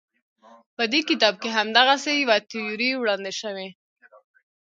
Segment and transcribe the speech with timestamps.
[0.75, 3.67] په دې کتاب کې همدغسې یوه تیوري وړاندې شوې.